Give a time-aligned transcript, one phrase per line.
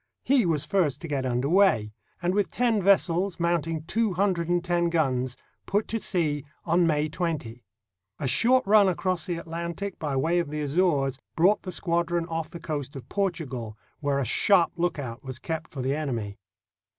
[0.23, 1.93] He was first to get under way,
[2.23, 6.87] and with ten ves sels, mounting two hundred and ten guns, put to sea on
[6.87, 7.63] May 20.
[8.17, 12.49] A short run across the Atlantic by way of the Azores brought the squadron off
[12.49, 16.39] the coast of Portugal, where a sharp lookout was kept for the enemy.